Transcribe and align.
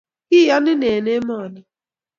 Kiyonin 0.29 0.81
eng' 0.91 1.11
emoni 1.15 1.61